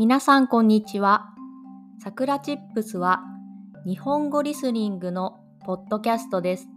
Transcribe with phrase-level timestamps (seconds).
[0.00, 1.26] 皆さんこんにちは。
[2.02, 3.20] さくらチップスは
[3.84, 6.68] 日本語リスニングのポッドキャストです。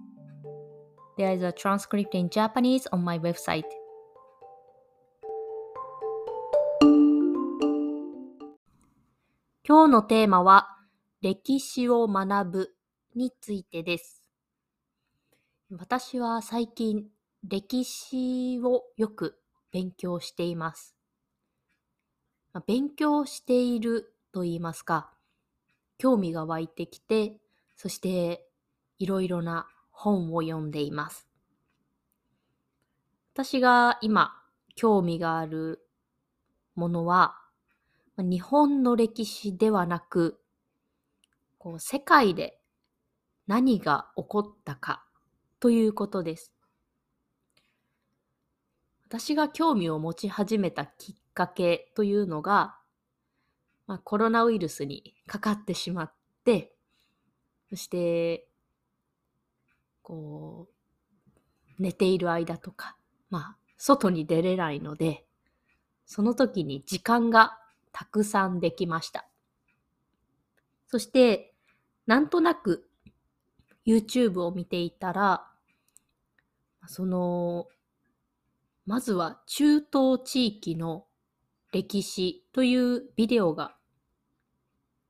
[1.17, 3.63] There is a transcript in Japanese on my website.
[9.65, 10.67] 今日のテーマは
[11.21, 12.75] 歴史を学ぶ
[13.15, 14.21] についてです。
[15.71, 17.05] 私は最近
[17.47, 19.39] 歴史をよく
[19.71, 20.97] 勉強しています。
[22.61, 25.11] 勉強していると言いますか、
[25.97, 27.39] 興味が湧いてきて、
[27.75, 28.47] そして
[28.99, 31.27] いろいろな本を読んでいます。
[33.33, 34.31] 私が今
[34.75, 35.87] 興味がある
[36.75, 37.39] ものは、
[38.17, 40.39] 日本の歴史ではなく、
[41.57, 42.59] こう世界で
[43.47, 45.05] 何が起こったか
[45.59, 46.53] ということです。
[49.07, 52.77] 私が興味を持ち始めたきっかけというのが、
[53.87, 56.13] まあ、コロナウイルスにかかってしまっ
[56.45, 56.73] て、
[57.69, 58.47] そして、
[60.01, 60.67] こ
[61.79, 62.95] う、寝ている間とか、
[63.29, 65.25] まあ、外に出れないので、
[66.05, 67.57] その時に時間が
[67.91, 69.25] たくさんできました。
[70.87, 71.53] そして、
[72.05, 72.87] なんとなく
[73.85, 75.47] YouTube を見ていたら、
[76.87, 77.67] その、
[78.85, 81.05] まずは中東地域の
[81.73, 83.75] 歴史というビデオが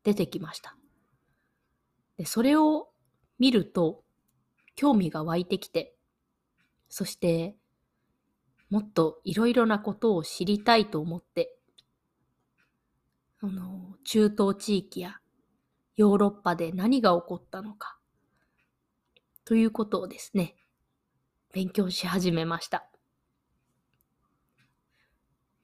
[0.03, 0.75] 出てきました。
[2.17, 2.89] でそれを
[3.37, 4.03] 見ると
[4.75, 5.95] 興味が湧いてきて、
[6.89, 7.55] そして
[8.69, 11.55] もっといろいろなことを知りたいと思って、
[13.41, 15.19] あの中東地域や
[15.97, 17.97] ヨーロッパで何が起こったのか、
[19.43, 20.55] ということをですね、
[21.53, 22.89] 勉強し始めました。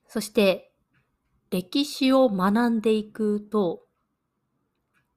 [0.07, 0.68] そして、
[1.51, 3.87] 歴史を学んでいくと、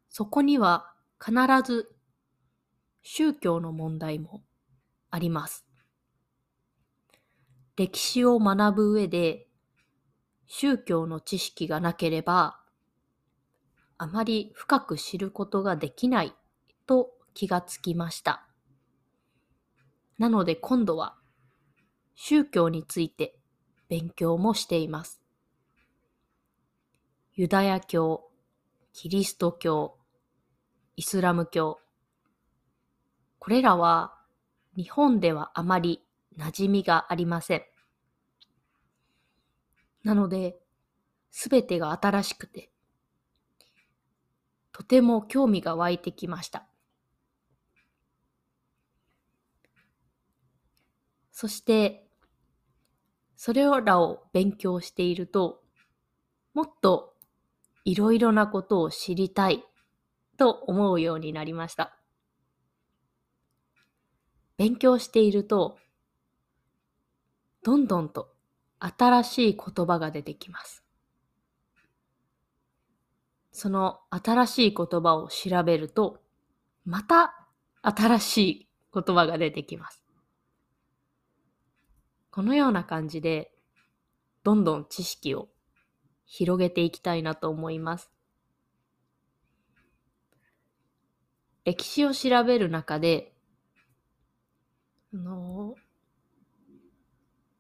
[0.08, 1.34] そこには必
[1.64, 1.94] ず
[3.02, 4.42] 宗教の問題も
[5.10, 5.66] あります。
[7.76, 9.46] 歴史を学ぶ上で
[10.46, 12.60] 宗教の知識がなければ
[13.96, 16.34] あまり深く知ることができない
[16.86, 18.46] と気がつきました。
[20.18, 21.16] なので今度は
[22.14, 23.38] 宗教について
[23.88, 25.21] 勉強もしています。
[27.42, 28.30] ユダヤ教、
[28.92, 29.98] キリスト教、
[30.94, 31.80] イスラム教。
[33.40, 34.14] これらは
[34.76, 36.04] 日本ではあまり
[36.38, 37.62] 馴染みがありません。
[40.04, 40.56] なので、
[41.32, 42.70] すべてが新しくて、
[44.70, 46.68] とても興味が湧いてきました。
[51.32, 52.06] そして、
[53.34, 55.64] それらを勉強していると、
[56.54, 57.11] もっと
[57.84, 59.64] いろいろなことを知りたい
[60.36, 61.96] と思うようになりました。
[64.56, 65.78] 勉強していると、
[67.64, 68.32] どんどんと
[68.78, 70.84] 新しい言葉が出てきます。
[73.52, 76.20] その新しい言葉を調べると、
[76.84, 77.46] また
[77.82, 80.02] 新しい言葉が出てきます。
[82.30, 83.52] このような感じで、
[84.42, 85.48] どんどん知識を
[86.34, 88.10] 広げていきたいなと思います。
[91.66, 93.34] 歴史を調べる中で、
[95.12, 95.74] あの、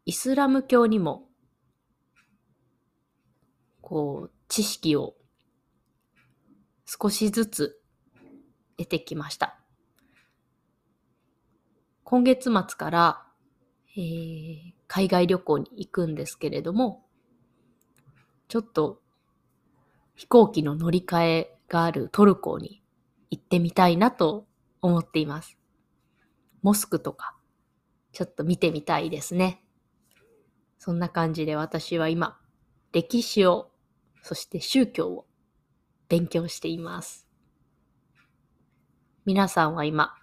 [0.06, 1.28] イスラム教にも、
[3.82, 5.16] こう、知識を
[6.86, 7.78] 少しずつ
[8.78, 9.60] 得てきました。
[12.04, 13.26] 今月末から、
[13.98, 17.04] えー、海外旅行に行くんですけれども、
[18.52, 19.00] ちょっと
[20.14, 22.82] 飛行機の乗り換えがあるトルコに
[23.30, 24.46] 行ってみたいなと
[24.82, 25.56] 思っています。
[26.60, 27.34] モスクとか、
[28.12, 29.64] ちょっと見てみたいですね。
[30.76, 32.38] そんな感じで私は今、
[32.92, 33.70] 歴史を、
[34.22, 35.26] そして宗教を
[36.10, 37.26] 勉強しています。
[39.24, 40.14] 皆さんは今、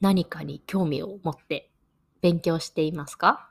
[0.00, 1.72] 何かに興味を持って
[2.20, 3.50] 勉強していますか？